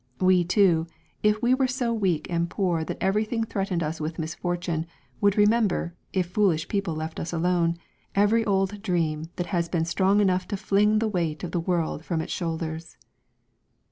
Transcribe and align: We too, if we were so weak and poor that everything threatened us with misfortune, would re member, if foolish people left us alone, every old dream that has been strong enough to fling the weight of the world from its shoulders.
We 0.19 0.43
too, 0.43 0.87
if 1.21 1.43
we 1.43 1.53
were 1.53 1.67
so 1.67 1.93
weak 1.93 2.25
and 2.27 2.49
poor 2.49 2.83
that 2.83 2.97
everything 2.99 3.43
threatened 3.43 3.83
us 3.83 4.01
with 4.01 4.17
misfortune, 4.17 4.87
would 5.21 5.37
re 5.37 5.45
member, 5.45 5.93
if 6.11 6.25
foolish 6.25 6.67
people 6.67 6.95
left 6.95 7.19
us 7.19 7.31
alone, 7.31 7.77
every 8.15 8.43
old 8.43 8.81
dream 8.81 9.25
that 9.35 9.45
has 9.53 9.69
been 9.69 9.85
strong 9.85 10.19
enough 10.19 10.47
to 10.47 10.57
fling 10.57 10.97
the 10.97 11.07
weight 11.07 11.43
of 11.43 11.51
the 11.51 11.59
world 11.59 12.03
from 12.03 12.19
its 12.19 12.33
shoulders. 12.33 12.97